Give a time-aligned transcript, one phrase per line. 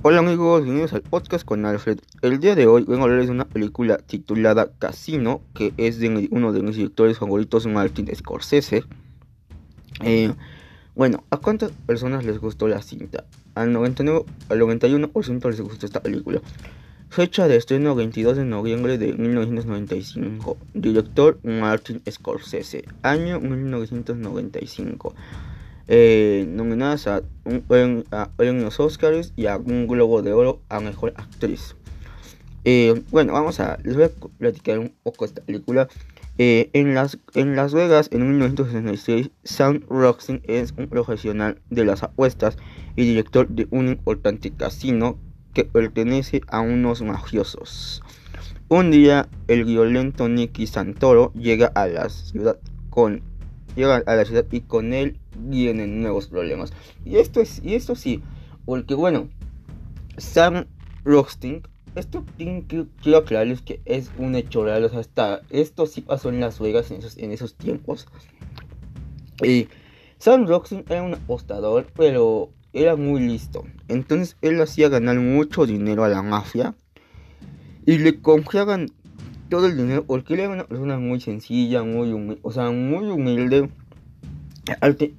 [0.00, 1.98] Hola amigos, bienvenidos al podcast con Alfred.
[2.22, 6.28] El día de hoy vengo a hablarles de una película titulada Casino, que es de
[6.30, 8.84] uno de mis directores favoritos, Martin Scorsese.
[10.04, 10.32] Eh,
[10.94, 13.24] bueno, ¿a cuántas personas les gustó la cinta?
[13.56, 16.40] Al 99, al 91% les gustó esta película.
[17.10, 20.58] Fecha de estreno 22 de noviembre de 1995.
[20.74, 22.84] Director Martin Scorsese.
[23.02, 25.12] Año 1995
[25.88, 31.14] eh, nominadas a, un, a premios Oscars y a un Globo de Oro a Mejor
[31.16, 31.74] Actriz.
[32.64, 35.88] Eh, bueno, vamos a, les voy a platicar un poco esta película.
[36.36, 42.02] Eh, en, las, en Las Vegas, en 1966, Sam Roxin es un profesional de las
[42.02, 42.56] apuestas
[42.94, 45.18] y director de un importante casino
[45.52, 48.02] que pertenece a unos mafiosos.
[48.68, 52.58] Un día, el violento Nicky Santoro llega a la ciudad
[52.90, 53.22] con
[53.76, 56.72] llega a la ciudad y con él vienen nuevos problemas.
[57.04, 58.22] Y esto es, y esto sí,
[58.64, 59.28] porque bueno,
[60.16, 60.66] Sam
[61.04, 61.62] Rothstein,
[61.94, 66.40] esto quiero aclararles que es un hecho real, o sea, está, esto sí pasó en
[66.40, 68.06] Las Vegas en esos, en esos tiempos.
[69.42, 69.68] Y
[70.18, 73.64] Sam Rothstein era un apostador, pero era muy listo.
[73.88, 76.74] Entonces él hacía ganar mucho dinero a la mafia
[77.86, 78.90] y le confiaban
[79.48, 83.06] todo el dinero porque él era una persona muy sencilla, muy humilde, o sea, muy
[83.08, 83.68] humilde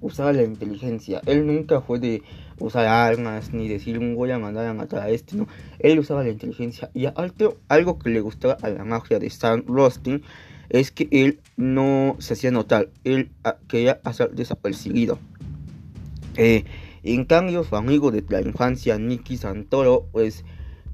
[0.02, 1.21] usaba la inteligencia.
[1.25, 2.23] Él nunca fue de
[2.59, 5.47] usar armas ni decir voy a mandar a matar a este, no.
[5.80, 6.89] Él usaba la inteligencia.
[6.94, 10.21] Y algo, algo que le gustaba a la magia de Sam Rostin
[10.69, 12.89] es que él no se hacía notar.
[13.03, 15.19] Él ah, quería hacer desapercibido.
[16.36, 16.64] Eh,
[17.03, 20.43] en cambio, su amigo de la infancia, Nicky Santoro, pues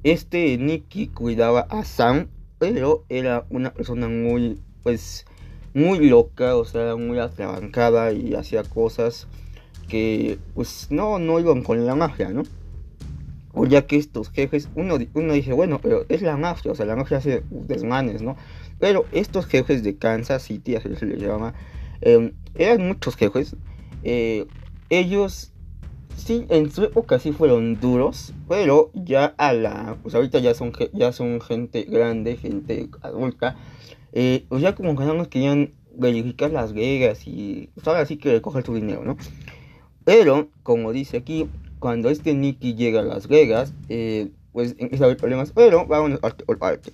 [0.03, 2.27] este Nicky cuidaba a Sam,
[2.73, 5.25] pero era una persona muy, pues,
[5.73, 9.27] muy loca, o sea, muy atrabancada y hacía cosas
[9.87, 12.43] que pues no, no iban con la magia, ¿no?
[13.53, 16.85] O ya que estos jefes, uno, uno dice, bueno, pero es la mafia, o sea,
[16.85, 18.35] la mafia hace desmanes, ¿no?
[18.79, 21.53] Pero estos jefes de Kansas City, así se les llama,
[22.01, 23.55] em, eran muchos jefes.
[24.03, 24.45] Eh,
[24.89, 25.53] ellos,
[26.15, 30.73] sí, en su época sí fueron duros, pero ya a la, pues ahorita ya son,
[30.93, 33.55] ya son gente grande, gente adulta
[34.15, 38.31] eh, o sea, como que no querían verificar las reglas y pues ahora sí que
[38.31, 39.17] recoger su dinero, ¿no?
[40.05, 41.49] Pero, como dice aquí,
[41.79, 45.85] cuando este Nicky llega a Las Vegas, eh, pues empieza a haber problemas, pero
[46.19, 46.93] parte por parte.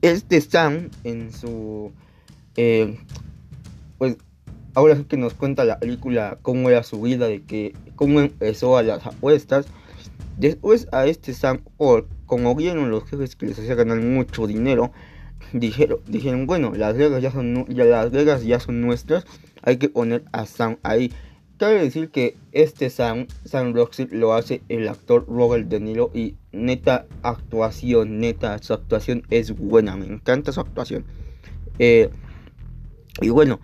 [0.00, 1.92] Este Sam, en su.
[2.56, 2.98] Eh,
[3.98, 4.16] pues
[4.74, 8.76] ahora sí que nos cuenta la película cómo era su vida, de que cómo empezó
[8.76, 9.66] a las apuestas.
[10.38, 14.92] Después a este Sam, o como vieron los jefes que les hacía ganar mucho dinero,
[15.52, 19.26] dijeron, dijeron bueno, las reglas ya son, ya, las reglas ya son nuestras,
[19.62, 21.12] hay que poner a Sam ahí.
[21.58, 26.34] Cabe decir que este Sam, Sam Roxy lo hace el actor Robert De Niro y
[26.50, 31.04] neta actuación, neta, su actuación es buena, me encanta su actuación.
[31.78, 32.10] Eh,
[33.20, 33.60] y bueno,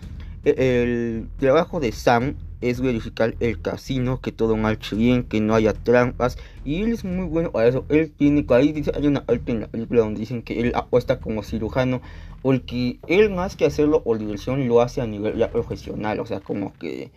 [0.57, 5.73] el trabajo de Sam es verificar el casino, que todo marche bien, que no haya
[5.73, 6.37] trampas.
[6.65, 7.85] Y él es muy bueno para eso.
[7.89, 11.19] Él tiene, ahí dice, hay una parte en la película donde dicen que él apuesta
[11.19, 12.01] como cirujano,
[12.41, 16.41] porque él más que hacerlo por diversión lo hace a nivel ya profesional, o sea,
[16.41, 17.11] como que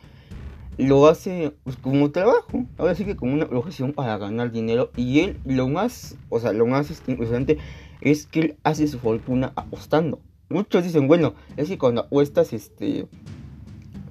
[0.79, 4.91] lo hace pues, como trabajo, ahora sí que como una profesión para ganar dinero.
[4.97, 10.21] Y él lo más, o sea, lo más es que él hace su fortuna apostando.
[10.53, 13.07] Muchos dicen, bueno, es que cuando apuestas, este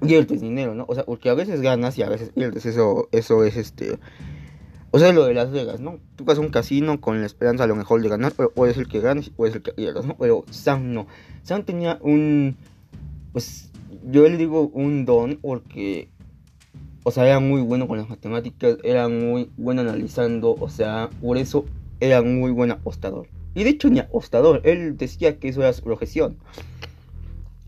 [0.02, 0.86] pierdes dinero, ¿no?
[0.88, 4.00] O sea, porque a veces ganas y a veces pierdes, eso, eso es este...
[4.94, 6.00] O sea, lo de Las Vegas, ¿no?
[6.18, 8.74] Tú vas a un casino con la esperanza a lo mejor de ganar, pero puede
[8.74, 10.18] ser que ganes puede ser que pierdas, ¿no?
[10.18, 11.08] Pero Sam no.
[11.44, 12.58] Sam tenía un...
[13.32, 13.72] Pues
[14.10, 16.10] yo le digo un don porque...
[17.04, 21.38] O sea, era muy bueno con las matemáticas, era muy bueno analizando, o sea, por
[21.38, 21.66] eso
[22.00, 23.28] era muy buen apostador.
[23.54, 26.38] Y de hecho ni apostador, él decía que eso era su profesión.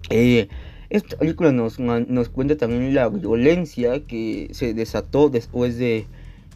[0.09, 0.47] Eh,
[0.89, 6.05] esta película nos, nos cuenta también la violencia que se desató después de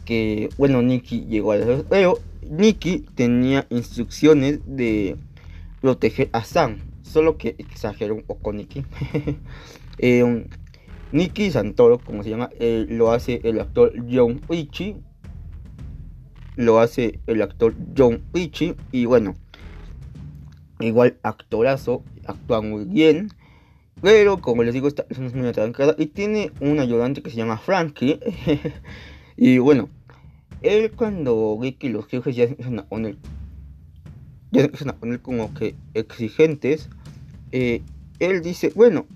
[0.04, 1.82] que, bueno, Nicky llegó a la...
[1.88, 2.18] Pero
[2.48, 5.16] Nicky tenía instrucciones de
[5.80, 8.84] proteger a Sam, solo que exageró un poco Nicky.
[9.98, 10.46] eh,
[11.12, 14.96] Nicky Santoro, como se llama, eh, lo hace el actor John Ritchie.
[16.58, 18.74] Lo hace el actor John Ritchie.
[18.90, 19.36] Y bueno,
[20.80, 23.28] igual actorazo, actúa muy bien.
[24.02, 27.58] Pero como les digo, esta es muy atrancada y tiene un ayudante que se llama
[27.58, 28.18] Frankie.
[29.36, 29.88] y bueno,
[30.60, 33.14] él cuando ve que los jefes ya empiezan a poner,
[34.50, 36.88] ya empiezan a poner como que exigentes,
[37.52, 37.82] eh,
[38.18, 39.06] él dice, bueno,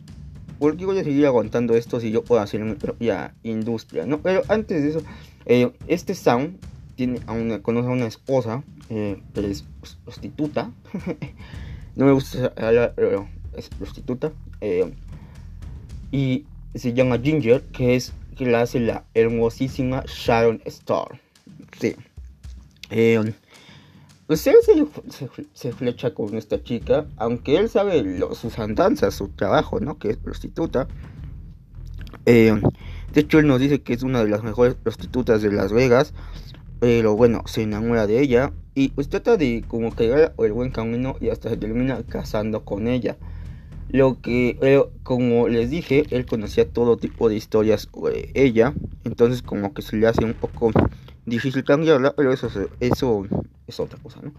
[0.61, 4.07] ¿por qué voy a seguir aguantando esto si yo puedo hacer mi propia industria?
[4.07, 4.21] ¿no?
[4.21, 5.03] Pero antes de eso,
[5.47, 6.61] eh, este Sound
[6.95, 9.65] tiene a una, conoce a una esposa eh, que es
[10.05, 10.71] prostituta.
[11.97, 14.33] no me gusta hablar, pero es prostituta.
[14.61, 14.93] Eh,
[16.11, 16.45] y
[16.75, 21.21] se llama Ginger, que es que la hace la hermosísima Sharon Star.
[21.81, 21.97] Sí.
[22.91, 23.33] Eh,
[24.27, 24.57] pues él
[25.53, 29.99] se, flecha con esta chica, aunque él sabe sus andanzas, su trabajo, ¿no?
[29.99, 30.89] Que es prostituta.
[32.25, 32.59] Eh,
[33.13, 36.15] de hecho, él nos dice que es una de las mejores prostitutas de Las Vegas.
[36.83, 38.53] Pero bueno, se enamora de ella.
[38.75, 42.65] Y pues trata de como que llegar el buen camino y hasta se termina casando
[42.65, 43.17] con ella.
[43.89, 48.75] Lo que, eh, como les dije, él conocía todo tipo de historias sobre ella.
[49.05, 50.73] Entonces como que se le hace un poco
[51.25, 52.49] difícil cambiarla, pero eso,
[52.81, 53.27] eso
[53.69, 54.33] es otra cosa, ¿no?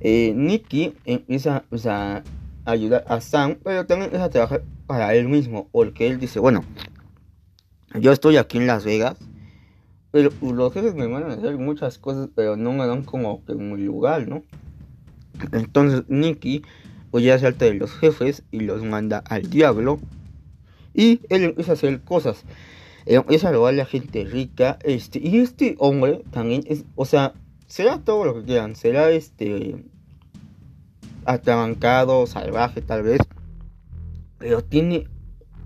[0.00, 2.22] Eh, Nicky empieza a
[2.66, 6.66] ayudar a Sam, pero también empieza a trabajar para él mismo, porque él dice, bueno,
[7.98, 9.16] yo estoy aquí en Las Vegas,
[10.12, 13.52] pero los jefes me van a hacer muchas cosas, pero no me dan como que
[13.52, 14.42] un lugar, ¿no?
[15.52, 16.62] Entonces Nicky
[17.12, 20.00] pues ya salta de los jefes y los manda al diablo.
[20.94, 22.44] Y él empieza a hacer cosas.
[23.04, 24.78] empieza a robar a la gente rica.
[24.82, 27.34] Este, y este hombre también es, o sea,
[27.66, 28.76] será todo lo que quieran.
[28.76, 29.76] Será este
[31.26, 33.20] atrabancado, salvaje tal vez.
[34.38, 35.06] Pero tiene,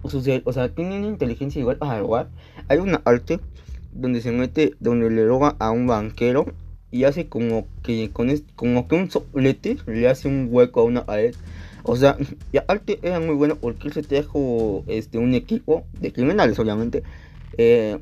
[0.03, 2.29] o sea, tiene una inteligencia igual para robar.
[2.69, 3.39] Hay una arte
[4.01, 6.47] donde se mete, donde le roba a un banquero
[6.91, 10.85] y hace como que con este, como que un soplete le hace un hueco a
[10.85, 11.35] una pared.
[11.83, 12.17] O sea,
[12.53, 17.03] y Arte era muy bueno porque se trajo este, un equipo de criminales, obviamente.
[17.59, 17.99] Eh,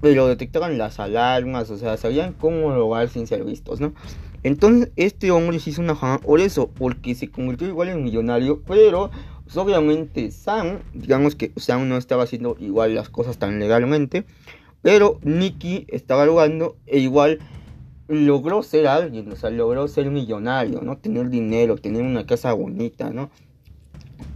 [0.00, 3.94] pero detectaban las alarmas, o sea, sabían cómo robar sin ser vistos, ¿no?
[4.42, 8.60] Entonces, este hombre se hizo una fama por eso, porque se convirtió igual en millonario,
[8.66, 9.12] pero
[9.44, 14.24] pues, obviamente Sam, digamos que Sam no estaba haciendo igual las cosas tan legalmente,
[14.82, 17.38] pero Nicky estaba jugando e igual
[18.08, 20.98] logró ser alguien, o sea, logró ser millonario, ¿no?
[20.98, 23.30] Tener dinero, tener una casa bonita, ¿no?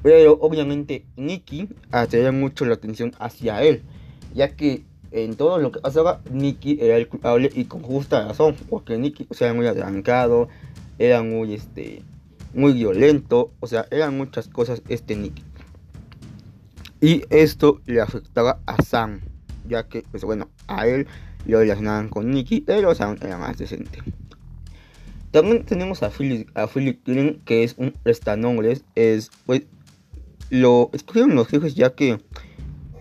[0.03, 3.83] Pero obviamente Nicky atraía mucho la atención hacia él,
[4.35, 8.57] ya que en todo lo que pasaba, Nicky era el culpable y con justa razón,
[8.69, 10.49] porque Nicky, era muy arrancado,
[10.99, 12.03] era muy, este,
[12.55, 15.43] muy violento, o sea, eran muchas cosas este Nicky.
[17.01, 19.21] Y esto le afectaba a Sam,
[19.69, 21.07] ya que, pues bueno, a él
[21.47, 24.03] lo relacionaban con Nicky, pero Sam era más decente.
[25.31, 27.05] También tenemos a Philip, a Philip
[27.45, 29.63] que es un prestanombres, es, pues,
[30.51, 32.19] lo escogieron los jefes ya que,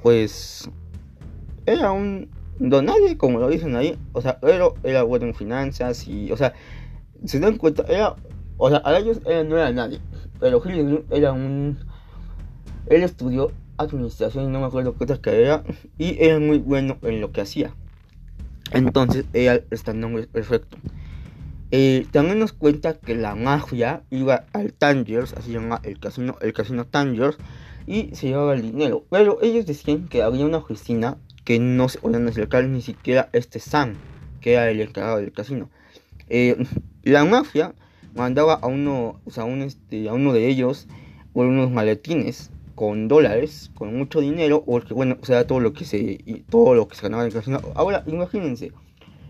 [0.01, 0.69] pues,
[1.65, 2.29] era un
[2.59, 6.53] nadie como lo dicen ahí, o sea, pero era bueno en finanzas y, o sea,
[7.25, 8.15] se dan cuenta, era,
[8.57, 9.99] o sea, a ellos no era nadie,
[10.39, 11.77] pero Philip era un,
[12.87, 15.63] él estudió administración y no me acuerdo qué otra carrera
[15.97, 17.73] y era muy bueno en lo que hacía.
[18.71, 20.77] Entonces está en nombre perfecto.
[21.71, 26.53] Eh, también nos cuenta que la magia iba al Tangers, así llama el casino, el
[26.53, 27.37] casino Tangers,
[27.87, 29.03] y se llevaba el dinero.
[29.09, 33.59] Pero ellos decían que había una oficina que no se podían acercar ni siquiera este
[33.59, 33.95] Sam,
[34.41, 35.69] que era el encargado del casino.
[36.29, 36.65] Eh,
[37.03, 37.73] la mafia
[38.15, 40.87] mandaba a uno, o sea, un, este, a uno de ellos
[41.33, 45.85] por unos maletines con dólares, con mucho dinero, porque bueno, o sea, todo lo que
[45.85, 47.59] se todo lo que se ganaba en el casino.
[47.73, 48.71] Ahora, imagínense,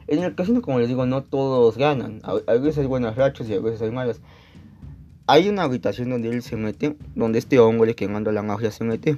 [0.08, 2.20] en el casino, como les digo, no todos ganan.
[2.24, 4.22] A, veces hay buenas rachas y a veces hay malas.
[5.28, 8.84] Hay una habitación donde él se mete, donde este hombre que manda la magia se
[8.84, 9.18] mete.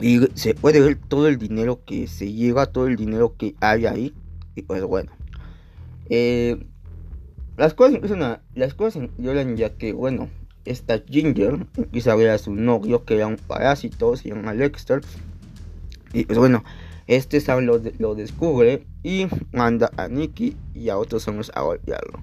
[0.00, 3.86] Y se puede ver todo el dinero que se lleva, todo el dinero que hay
[3.86, 4.14] ahí.
[4.54, 5.12] Y pues bueno.
[6.08, 6.66] Eh,
[7.56, 8.42] las cosas empiezan a.
[8.54, 10.30] Las cosas lloran ya que, bueno,
[10.64, 15.00] esta Ginger empieza a a su novio que era un parásito, se llama Lexter.
[16.12, 16.64] Y pues bueno,
[17.06, 22.20] este Sam lo, lo descubre y manda a Nicky y a otros hombres a golpearlo.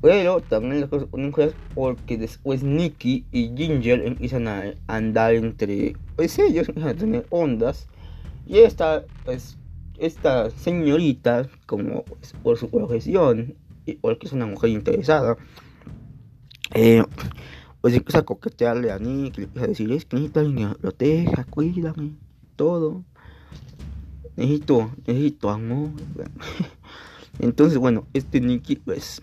[0.00, 1.32] Pero también las cosas ponen
[1.74, 7.88] porque después Nicky y Ginger empiezan a andar entre pues ellos, empiezan a tener ondas.
[8.46, 9.58] Y esta, pues,
[9.98, 13.56] esta señorita, como pues, por su profesión
[13.94, 15.36] porque es una mujer interesada,
[16.74, 17.04] eh,
[17.86, 21.44] pues empieza a coquetearle a Nick, le a decir, es que necesito alguien que proteja,
[21.44, 22.16] cuídame,
[22.56, 23.04] todo.
[24.34, 25.90] Necesito, necesito amor.
[27.38, 29.22] Entonces, bueno, este Nicky, pues,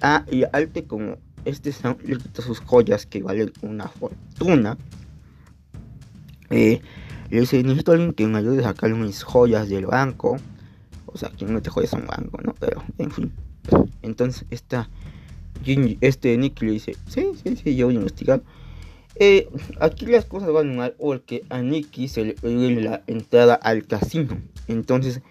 [0.00, 4.78] ah, y alte como este Sam le quita sus joyas que valen una fortuna.
[6.48, 6.80] Eh,
[7.28, 10.38] le dice, necesito alguien que me ayude a sacar mis joyas del banco.
[11.04, 12.54] O sea, quien mete joyas a un banco, ¿no?
[12.58, 13.32] Pero, en fin.
[14.00, 14.88] Entonces, esta
[16.00, 18.42] este Nick le dice, sí, sí, sí, yo voy a investigar.
[19.20, 19.48] Eh,
[19.80, 24.38] aquí las cosas van mal porque a Nicky se le prohíbe la entrada al casino.
[24.68, 25.22] Entonces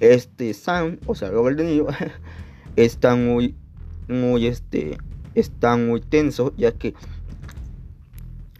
[0.00, 1.86] este Sam, o sea, Robert De Niro,
[2.76, 3.54] está muy,
[4.08, 4.98] muy, este,
[5.34, 6.94] está muy tenso, ya que,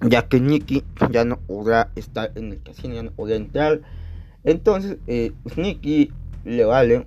[0.00, 3.82] ya que Nicky ya no podrá estar en el casino, ya no podrá entrar.
[4.44, 6.12] Entonces, eh, Nicky
[6.44, 7.06] le vale,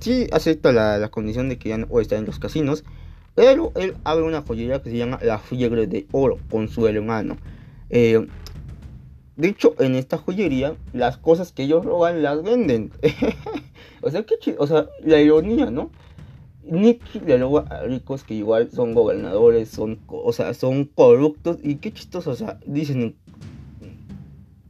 [0.00, 2.84] sí acepta la, la, condición de que ya no puede estar en los casinos,
[3.36, 7.36] pero él abre una joyería que se llama La Fiebre de Oro con su hermano.
[7.90, 8.26] Eh,
[9.36, 12.90] de hecho, en esta joyería, las cosas que ellos roban las venden.
[14.00, 14.56] o sea, qué chido.
[14.58, 15.90] O sea, la ironía, ¿no?
[16.64, 21.58] Nicky le roba a ricos que igual son gobernadores, son, o sea, son corruptos.
[21.62, 23.16] Y qué chistoso, o sea, dicen,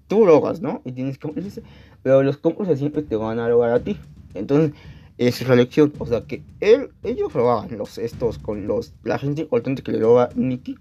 [0.08, 0.82] tú rogas, ¿no?
[0.84, 1.62] Y tienes cómplices,
[2.02, 3.96] pero los cómplices siempre te van a robar a ti.
[4.34, 4.72] Entonces,
[5.18, 5.92] es la lección.
[5.98, 10.00] O sea, que él, ellos robaban los estos con los, la gente importante que le
[10.00, 10.76] roba Nicky,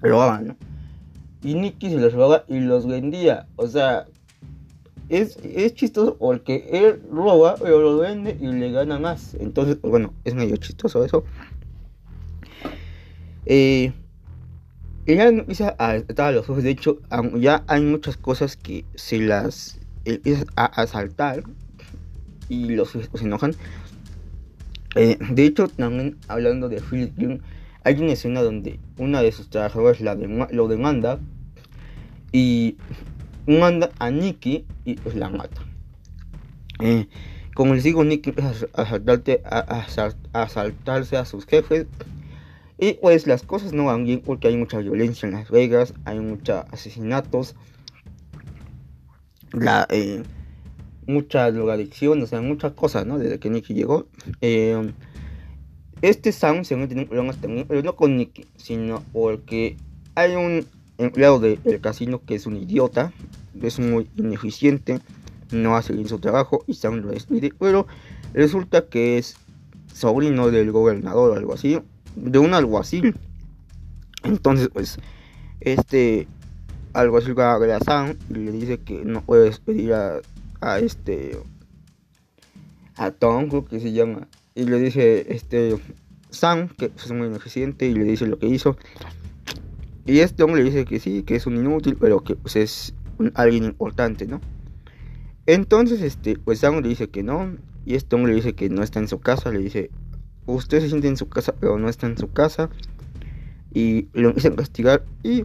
[0.00, 0.56] robaban,
[1.42, 3.46] y Nicky se los roba y los vendía.
[3.56, 4.06] O sea,
[5.08, 9.34] es, es chistoso porque él roba, pero lo vende y le gana más.
[9.34, 11.24] Entonces, pues, bueno, es medio chistoso eso.
[13.46, 13.92] Eh,
[15.06, 16.62] ella empieza a los ojos.
[16.62, 16.98] De hecho,
[17.38, 21.44] ya hay muchas cosas que se las empieza a asaltar
[22.48, 23.54] y los se enojan.
[24.94, 27.40] Eh, de hecho, también hablando de Philip Young
[27.84, 31.18] hay una escena donde una de sus trabajadores la lo demanda
[32.32, 32.76] y
[33.46, 35.62] manda a Nicky y pues la mata.
[36.80, 37.06] Eh,
[37.54, 38.82] como les digo, Nicky empieza a,
[40.32, 41.86] a, asaltarse a sus jefes.
[42.78, 46.20] Y pues las cosas no van bien porque hay mucha violencia en Las Vegas, hay
[46.20, 47.56] muchos asesinatos,
[49.52, 50.22] la, eh,
[51.08, 53.18] mucha drogadicción, o sea, muchas cosas, ¿no?
[53.18, 54.06] Desde que Nicky llegó.
[54.40, 54.92] Eh,
[56.02, 59.76] este Sam se tiene problemas también, pero no con Nicky, sino porque
[60.14, 60.64] hay un
[60.98, 63.12] empleado del casino que es un idiota,
[63.60, 65.00] es muy ineficiente,
[65.50, 67.86] no hace bien su trabajo y Sam lo despide, pero
[68.34, 69.36] resulta que es
[69.92, 71.80] sobrino del gobernador o algo así,
[72.14, 73.14] de un alguacil.
[74.24, 74.98] Entonces, pues,
[75.60, 76.28] este
[76.92, 80.20] alguacil va a ver a Sam y le dice que no puede despedir a,
[80.60, 81.38] a este
[82.96, 85.78] a Tom, creo que se llama, y le dice este
[86.30, 88.76] Sam que es muy ineficiente y le dice lo que hizo.
[90.04, 92.94] Y este hombre le dice que sí que es un inútil pero que pues, es
[93.34, 94.40] alguien importante no
[95.46, 98.82] entonces este pues Sam le dice que no y este hombre le dice que no
[98.82, 99.90] está en su casa le dice
[100.46, 102.70] usted se siente en su casa pero no está en su casa
[103.72, 105.44] y lo empiezan a investigar y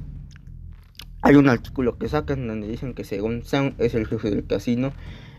[1.23, 4.91] hay un artículo que sacan donde dicen que según Sam es el jefe del casino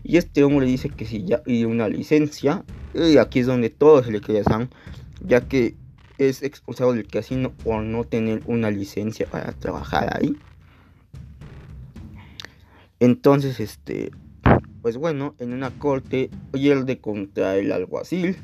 [0.03, 4.03] y este hombre dice que si ya pide una licencia, y aquí es donde todo
[4.03, 4.69] se le queda a Sam,
[5.23, 5.75] ya que
[6.17, 10.35] es expulsado del casino por no tener una licencia para trabajar ahí.
[12.99, 14.11] Entonces, este,
[14.81, 18.37] pues bueno, en una corte pierde contra el alguacil.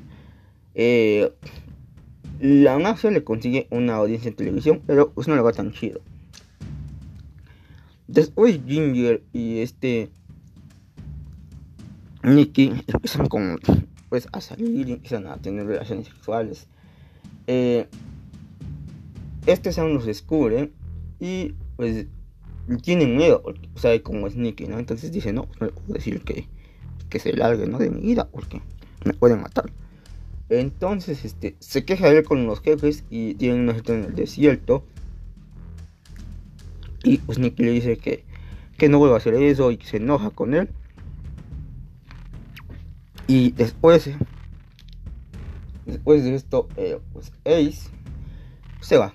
[0.74, 1.32] Eh,
[2.40, 6.02] la mafia le consigue una audiencia en televisión, pero pues no le va tan chido.
[8.12, 10.10] Después Ginger y este
[12.24, 13.56] Nicky empiezan como
[14.10, 16.68] pues a salir y empiezan a tener relaciones sexuales.
[17.48, 17.88] Eh,
[19.46, 20.72] este Sam los descubre
[21.22, 22.08] y pues
[22.84, 24.78] tienen miedo, o sea, como es Nicky, ¿no?
[24.78, 26.50] Entonces dice, no, no le puedo decir que,
[27.10, 27.80] que se largue, ¿no?
[27.80, 28.62] De mi vida porque
[29.06, 29.72] me pueden matar.
[30.50, 34.84] Entonces, este, se queja él con los jefes y tienen una cita en el desierto.
[37.04, 38.24] Y pues Nicky le dice que,
[38.78, 40.70] que no vuelva a hacer eso y se enoja con él.
[43.28, 44.10] Y después,
[45.86, 47.90] después de esto, eh, pues Ace
[48.82, 49.14] se va.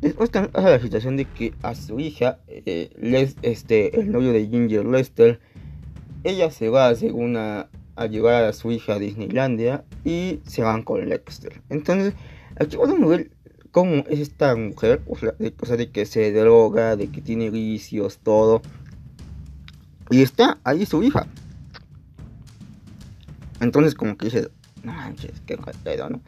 [0.00, 4.46] Después pasa la situación de que a su hija, eh, Les, este, el novio de
[4.48, 5.40] Ginger Lester,
[6.24, 10.82] ella se va según a, a, llevar a su hija a Disneylandia y se van
[10.82, 11.62] con Lexter.
[11.68, 12.14] Entonces,
[12.58, 13.30] aquí podemos ver
[13.72, 17.20] cómo es esta mujer, o sea, de, o sea, de que se droga, de que
[17.20, 18.62] tiene vicios, todo.
[20.10, 21.26] Y está ahí su hija.
[23.60, 24.50] Entonces como que dice,
[24.84, 26.20] no manches, qué pedo, ¿no?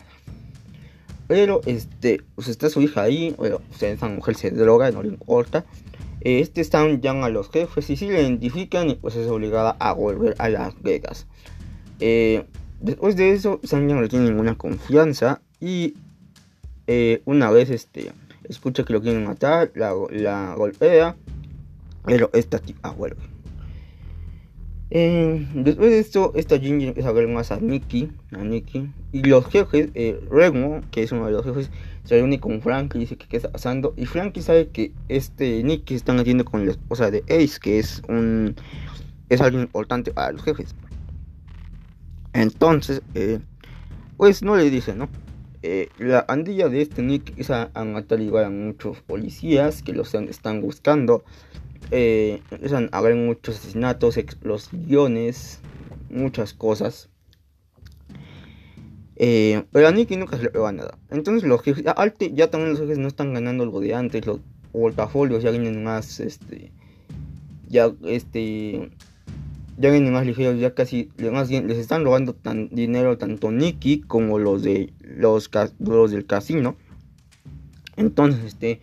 [1.26, 5.02] Pero este, pues está su hija ahí, bueno, o sea, esa mujer se droga, no
[5.02, 5.64] le importa.
[6.20, 10.34] Este están llaman a los jefes y si le identifican pues es obligada a volver
[10.38, 11.26] a Las Vegas.
[12.00, 12.46] Eh,
[12.80, 15.94] después de eso, Sam ya no le tiene ninguna confianza y
[16.86, 18.12] eh, una vez este
[18.48, 19.92] escucha que lo quieren matar, la,
[20.56, 21.16] golpea,
[22.04, 23.22] pero esta tipa vuelve.
[24.90, 28.90] Eh, después de esto, esta Ginger empieza a ver más a Nicky, a Nicky.
[29.12, 31.70] Y los jefes, eh, Remo, que es uno de los jefes,
[32.04, 33.94] se reúne con Frank y dice que qué está pasando.
[33.96, 37.78] Y Frankie sabe que este Nicky se está metiendo con la esposa de Ace, que
[37.78, 38.54] es un
[39.30, 40.74] es alguien importante para los jefes.
[42.32, 43.40] Entonces, eh,
[44.16, 45.08] pues no le dice, ¿no?
[45.66, 50.14] Eh, la andilla de este Nick es a, matar igual a muchos policías que los
[50.14, 51.24] están buscando.
[51.90, 52.42] Eh,
[52.92, 55.60] a haber muchos asesinatos, explosiones,
[56.10, 57.08] muchas cosas.
[59.16, 60.98] Eh, pero a Nicky nunca se le pega nada.
[61.08, 64.40] Entonces los jefes, ya, también los jefes no están ganando lo de antes, los
[64.70, 66.72] portafolios ya vienen más, este,
[67.68, 68.90] ya, este,
[69.78, 74.00] ya vienen más ligeros, ya casi, más bien, les están robando tan dinero tanto Nicky
[74.00, 76.76] como los de los, los del casino.
[77.96, 78.80] Entonces, este,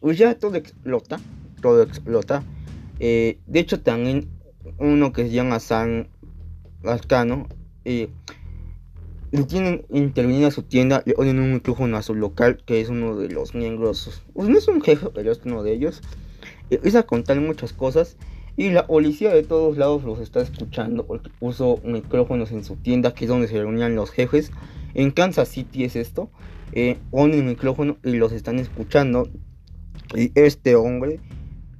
[0.00, 1.20] pues ya todo explota,
[1.60, 2.42] todo explota.
[3.00, 4.28] Eh, de hecho, también
[4.78, 6.08] uno que se llama San
[6.82, 7.48] Gascano,
[7.84, 8.08] eh,
[9.30, 12.90] le tienen intervenido a su tienda, le ponen un micrófono a su local, que es
[12.90, 16.02] uno de los miembros, pues no es un jefe, pero es uno de ellos.
[16.68, 18.16] Empieza a contar muchas cosas
[18.56, 23.14] y la policía de todos lados los está escuchando porque puso micrófonos en su tienda,
[23.14, 24.52] que es donde se reunían los jefes.
[24.94, 26.30] En Kansas City es esto.
[26.72, 29.28] Eh, el micrófono y los están escuchando.
[30.14, 31.20] Y este hombre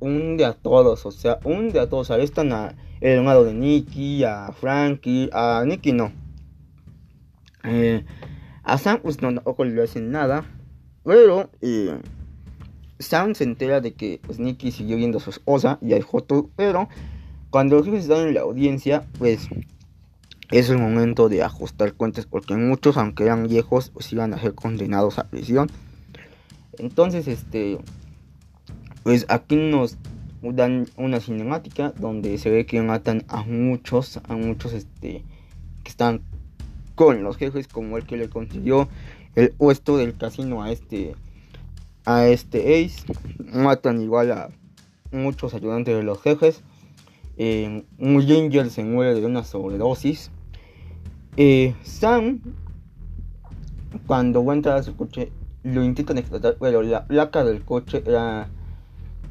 [0.00, 2.10] hunde a todos, o sea, hunde a todos.
[2.10, 6.12] Arrestan a el hermano de Nicky, a Frankie, a Nicky no.
[7.64, 8.04] Eh,
[8.62, 10.44] a Sam pues no, no le hacen nada.
[11.04, 11.98] Pero eh,
[12.98, 16.50] Sam se entera de que pues, Nicky siguió viendo a su esposa y a Joto,
[16.56, 16.88] pero
[17.50, 19.48] cuando los jefes están en la audiencia, pues
[20.52, 24.54] es el momento de ajustar cuentas porque muchos, aunque eran viejos, pues iban a ser
[24.54, 25.70] condenados a prisión.
[26.78, 27.78] Entonces, este,
[29.02, 29.96] pues aquí nos
[30.42, 35.24] dan una cinemática donde se ve que matan a muchos, a muchos, este,
[35.82, 36.20] que están
[36.94, 38.88] con los jefes, como el que le consiguió
[39.34, 41.14] el puesto del casino a este
[42.04, 43.04] a este Ace.
[43.38, 44.50] Matan igual a
[45.12, 46.62] muchos ayudantes de los jefes.
[47.36, 50.30] Eh, un Ginger se muere de una sobredosis.
[51.36, 52.40] Eh, Sam,
[54.06, 58.48] cuando va a a su coche, lo intentan explotar, pero la placa del coche era,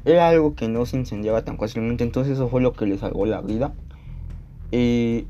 [0.04, 2.02] era algo que no se incendiaba tan fácilmente.
[2.02, 3.72] Entonces, eso fue lo que le salvó la vida.
[4.72, 5.26] Eh,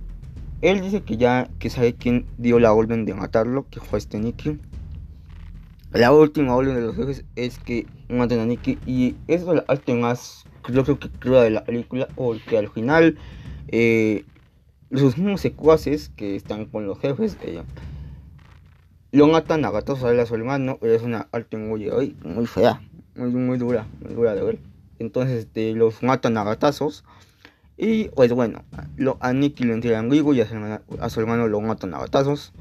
[0.62, 4.18] él dice que ya que sabe quién dio la orden de matarlo, que fue este
[4.18, 4.58] Nicky.
[5.92, 9.64] La última orden de los jefes es que maten a Nicky y eso es la
[9.66, 13.18] parte más creo que cruda de la película porque al final
[13.68, 14.24] eh,
[14.94, 17.62] sus mismos secuaces que están con los jefes eh,
[19.10, 21.90] lo matan a gatos a su hermano es una arte muy,
[22.24, 22.80] muy fea
[23.16, 24.58] muy, muy dura muy dura de ver
[24.98, 27.04] entonces este, los matan a gatazos
[27.76, 28.64] y pues bueno
[28.96, 30.56] lo, a Nicky lo entregan vivo y a su,
[31.00, 32.52] a su hermano lo matan a gatazos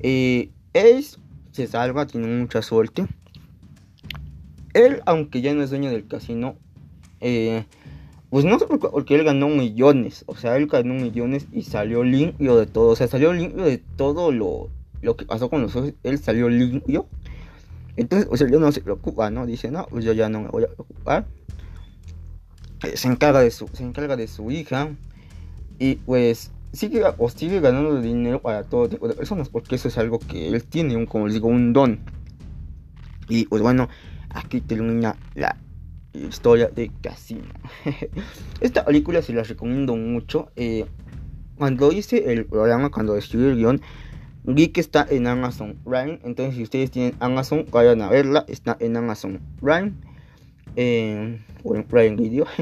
[0.00, 1.18] eh, es
[1.52, 3.06] se salva, tiene mucha suerte.
[4.72, 6.56] Él, aunque ya no es dueño del casino,
[7.20, 7.64] eh,
[8.30, 10.24] pues no sé por qué él ganó millones.
[10.26, 12.90] O sea, él ganó millones y salió limpio de todo.
[12.90, 14.70] O sea, salió limpio de todo lo,
[15.02, 15.92] lo que pasó con los ojos.
[16.04, 17.06] Él salió limpio.
[17.96, 19.46] Entonces, o sea, yo no se preocupa, ¿no?
[19.46, 21.26] Dice, no, pues yo ya no me voy a preocupar.
[22.84, 24.90] Eh, se encarga de su, se encarga de su hija.
[25.80, 29.98] Y pues sigue o sigue ganando dinero para todo tipo de personas porque eso es
[29.98, 31.98] algo que él tiene un como les digo un don
[33.28, 33.88] y pues bueno
[34.28, 35.56] aquí termina la
[36.12, 37.48] historia de Casino
[38.60, 40.86] esta película se la recomiendo mucho eh,
[41.56, 43.80] cuando hice el programa cuando escribí el guion
[44.44, 48.76] vi que está en Amazon Prime entonces si ustedes tienen Amazon vayan a verla está
[48.80, 49.92] en Amazon Prime
[50.76, 52.46] eh, o en Prime Video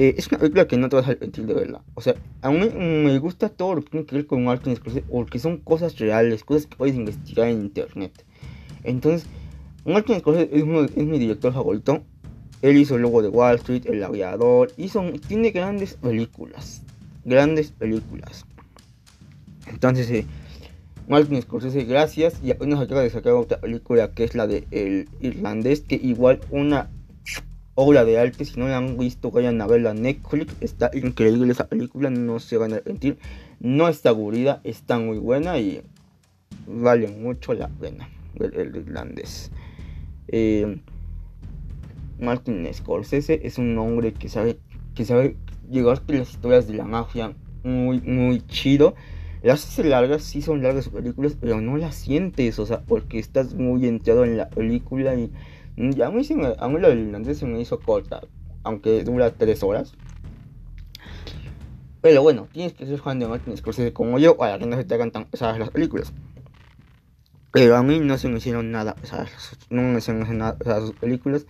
[0.00, 1.82] Eh, es una película que no te vas a arrepentir de verla.
[1.92, 5.04] O sea, a mí me gusta todo lo que tiene que ver con Martin Scorsese
[5.06, 8.24] porque son cosas reales, cosas que puedes investigar en internet.
[8.82, 9.28] Entonces,
[9.84, 10.62] Martin Scorsese es,
[10.96, 12.02] es mi director favorito.
[12.62, 16.82] Él hizo el logo de Wall Street, El Aviador, hizo, tiene grandes películas.
[17.24, 18.44] Grandes películas.
[19.66, 20.26] Entonces, eh,
[21.08, 22.40] Martin Scorsese, gracias.
[22.42, 26.40] Y apenas acaba de sacar otra película que es la de El Irlandés, que igual
[26.50, 26.90] una
[27.74, 28.44] obra de arte.
[28.44, 30.54] Si no la han visto, vayan a verla Netflix.
[30.60, 33.18] Está increíble esa película, no se van a arrepentir.
[33.58, 35.82] No está aburrida, está muy buena y
[36.66, 39.50] vale mucho la pena el, irlandés.
[40.28, 40.78] Eh,
[42.20, 44.58] Martin Scorsese es un hombre que sabe
[44.94, 45.36] que sabe
[45.70, 48.94] llegar las historias de la mafia muy muy chido.
[49.42, 53.54] Las hace largas, sí son largas películas, pero no las sientes, o sea, porque estás
[53.54, 55.30] muy entrado en la película y
[55.76, 58.20] y a mí, sí me, a mí lo del se me hizo corta,
[58.64, 59.94] aunque dura 3 horas.
[62.02, 64.84] Pero bueno, tienes que ser fan de Martin Scorsese como yo para que no se
[64.84, 66.12] te hagan tan pesadas las películas.
[67.52, 70.96] Pero a mí no se me hicieron nada pesadas, no me hicieron nada pesadas sus
[70.96, 71.46] películas.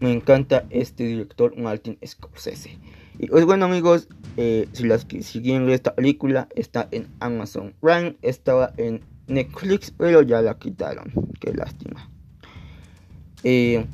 [0.00, 2.78] Me encanta este director Martin Scorsese.
[3.18, 7.74] Y pues bueno amigos, eh, si las que quieren ver esta película, está en Amazon
[7.80, 11.12] Prime, estaba en Netflix, pero ya la quitaron.
[11.40, 12.10] Qué lástima.
[13.44, 13.86] Eh,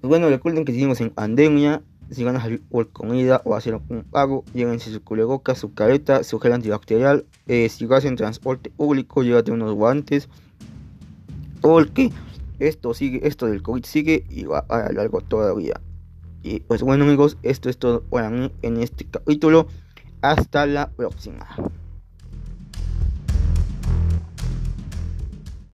[0.00, 1.82] pues bueno, recuerden que seguimos en pandemia.
[2.10, 6.24] Si van a salir por comida o hacer un pago, llévense su cubrebocas, su careta,
[6.24, 7.26] su gel antibacterial.
[7.46, 10.28] Eh, si vas en transporte público, llévate unos guantes.
[11.60, 12.10] Porque
[12.58, 15.80] esto sigue, esto del COVID sigue y va a largo todavía.
[16.42, 19.68] Y pues bueno amigos, esto es todo para mí en este capítulo.
[20.20, 21.46] Hasta la próxima.